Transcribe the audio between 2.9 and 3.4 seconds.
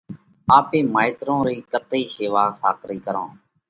ڪرونه؟